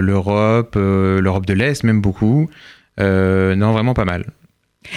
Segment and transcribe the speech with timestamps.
[0.00, 2.48] L'Europe, l'Europe de l'Est, même beaucoup.
[2.98, 4.24] non, vraiment pas mal.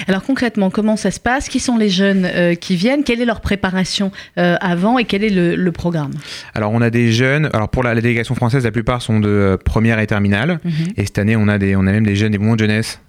[0.07, 1.49] Alors concrètement, comment ça se passe?
[1.49, 3.03] Qui sont les jeunes euh, qui viennent?
[3.03, 6.11] Quelle est leur préparation euh, avant et quel est le, programme?
[6.55, 9.57] Alors on a des jeunes, alors pour la, délégation française, la plupart sont de euh,
[9.57, 10.59] première et terminale.
[10.63, 10.71] Mhm.
[10.97, 12.99] Et cette année, on a, des, on a même des jeunes des mouvements de jeunesse
[13.07, 13.08] euh,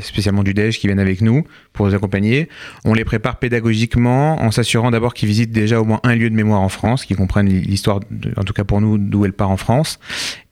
[0.00, 2.48] spécialement du DEJ, qui viennent avec nous pour nous accompagner.
[2.84, 6.34] On les prépare pédagogiquement en s'assurant d'abord qu'ils visitent déjà au moins un lieu de
[6.34, 8.00] mémoire en France, qu'ils comprennent l'histoire,
[8.36, 9.98] en tout cas pour nous, d'où elle part en France,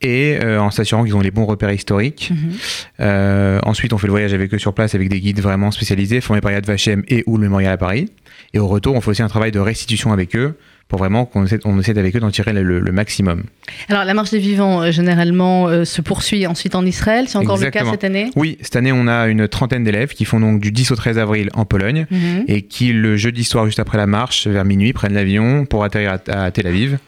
[0.00, 2.30] et euh, en s'assurant qu'ils ont les bons repères historiques.
[2.30, 2.52] Mhm.
[3.00, 6.20] Euh, ensuite, on fait le voyage avec eux sur place avec des guides vraiment spécialisés,
[6.20, 8.10] formés par Yad Vashem et ou le Mémorial à Paris.
[8.52, 10.56] Et au retour, on fait aussi un travail de restitution avec eux
[10.88, 13.44] pour vraiment qu'on essaie, on essaie avec eux d'en tirer le, maximum.
[13.88, 17.26] Alors la marche des vivants, euh, généralement, euh, se poursuit ensuite en Israël.
[17.28, 18.30] C'est encore le cas cette année?
[18.36, 21.18] Oui, cette année, on a une trentaine d'élèves qui font donc du 10 au 13
[21.18, 22.44] avril en Pologne mhm.
[22.48, 26.18] et qui, le jeudi soir, juste après la marche, vers minuit, prennent l'avion pour atterrir
[26.28, 26.98] à, Tel Aviv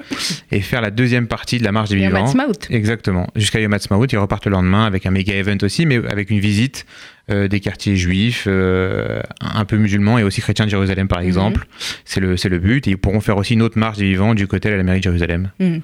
[0.51, 2.27] et faire la deuxième partie de la marche des vivants.
[2.71, 3.27] Exactement.
[3.37, 6.41] Jusqu'à Yom Ha'atzmaut, ils repartent le lendemain avec un méga event aussi, mais avec une
[6.41, 6.87] visite
[7.29, 11.27] euh, des quartiers juifs, euh, un peu musulmans et aussi chrétiens de Jérusalem par mhm.
[11.27, 11.67] exemple.
[12.05, 12.87] C'est le, le but.
[12.87, 15.01] Et ils pourront faire aussi une autre marche des vivants du côté de la mairie
[15.01, 15.51] de Jérusalem.
[15.59, 15.81] Mhm.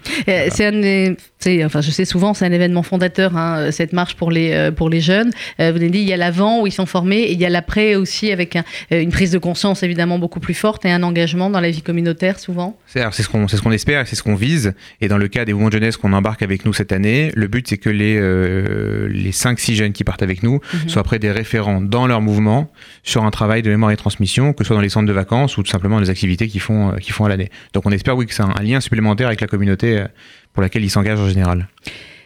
[1.39, 4.71] C'est enfin je sais souvent, c'est un événement fondateur, hein, cette marche pour les, euh,
[4.71, 5.31] pour les jeunes.
[5.59, 7.51] vous avez dit, il y a l'avant où ils sont formés et il y a
[7.51, 8.57] l'après aussi avec
[8.91, 12.39] une prise de conscience évidemment beaucoup plus forte et un engagement dans la vie communautaire
[12.39, 12.79] souvent.
[12.87, 14.75] C'est, ce qu'on, c'est ce qu'on espère, c'est ce qu'on vise.
[15.01, 17.49] Et dans le cas des mouvements de jeunesse qu'on embarque avec nous cette année, le
[17.49, 18.15] but c'est que les,
[19.09, 20.89] les 5-6 jeunes qui partent avec nous mhm.
[20.89, 22.71] soient près des référents dans leur mouvement
[23.03, 25.57] sur un travail de mémoire et transmission, que ce soit dans les centres de vacances
[25.59, 27.51] ou tout simplement des activités qu'ils font, euh, font à l'année.
[27.73, 30.07] Donc on espère oui que c'est un, lien supplémentaire avec la communauté euh,
[30.53, 31.69] pour laquelle ils s'engagent en général.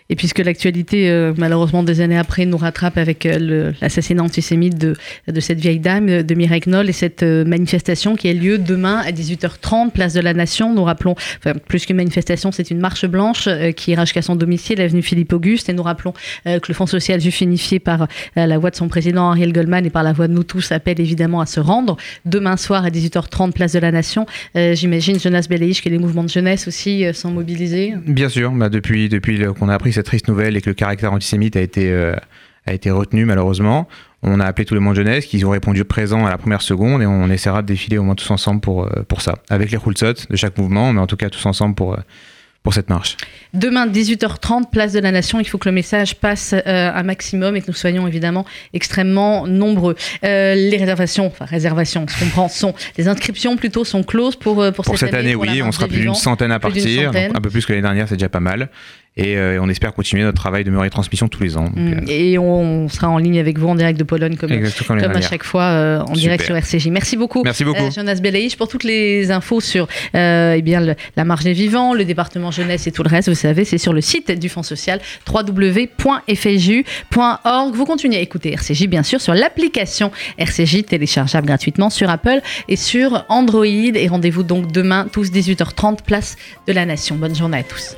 [0.09, 4.95] Et puisque l'actualité, euh, malheureusement, des années après, nous rattrape avec euh, l'assassinat antisémite de,
[5.41, 9.11] cette vieille dame, de Mireille Knoll, et cette euh, manifestation qui a lieu demain à
[9.11, 10.73] 18h30, place de la Nation.
[10.73, 14.80] Nous rappelons, enfin, plus qu'une manifestation, c'est une marche blanche qui ira jusqu'à son domicile,
[14.80, 15.69] avenue Philippe Auguste.
[15.69, 16.13] Et nous rappelons
[16.45, 19.91] que le Fonds social juif unifié par la voix de son président Ariel Goldman et
[19.91, 23.53] par la voix de nous tous appelle évidemment à se rendre demain soir à 18h30,
[23.53, 24.27] place de la Nation.
[24.55, 27.95] J'imagine, Jonas Beleïch, que les mouvements de jeunesse aussi sont mobilisés.
[28.07, 31.12] Bien sûr, bah depuis, depuis qu'on a appris cette triste nouvelle et que le caractère
[31.12, 32.14] antisémite a été, euh,
[32.67, 33.89] a été retenu malheureusement.
[34.23, 37.02] On a appelé tous les mondes jeunesse qui ont répondu présent à la première seconde
[37.02, 39.36] et on essaiera de défiler au moins tous ensemble pour, euh, pour ça.
[39.51, 41.98] Avec les Hulzot de chaque mouvement, mais en tout cas tous ensemble pour, euh,
[42.62, 43.17] pour cette marche.
[43.55, 45.39] Demain, 18h30, place de la Nation.
[45.40, 49.95] Il faut que le message passe un maximum et que nous soyons évidemment extrêmement nombreux.
[50.23, 54.98] les réservations, enfin réservations, je comprends, sont les inscriptions plutôt sont closes pour pour, pour
[54.98, 55.36] cette, année.
[55.36, 58.17] oui, on sera plus d'une centaine à partir, un peu plus que l'année dernière, c'est
[58.17, 58.68] déjà pas mal.
[59.19, 61.71] Euh, et, on espère continuer notre travail de mémoire et transmission tous les ans.
[61.75, 61.93] Mm.
[61.93, 65.21] Euh, et on sera en ligne avec vous en direct de Pologne comme, comme à
[65.23, 66.89] chaque fois euh, en direct sur RCJ.
[66.89, 67.91] Merci beaucoup, Merci beaucoup.
[67.95, 72.51] Jonas Belaïch pour toutes les infos sur eh bien, la marge des vivants, le département
[72.51, 73.29] jeunesse et tout le reste.
[73.29, 76.25] Vous savez, c'est sur le site du Fonds social www.fju.org.
[77.75, 82.77] Vous continuez à écouter RCJ bien sûr sur l'application RCJ téléchargeable gratuitement sur Apple et
[82.77, 83.65] sur Android.
[83.67, 87.17] Et rendez-vous donc demain tous 18h30 place de la Nation.
[87.17, 87.97] Bonne journée à tous.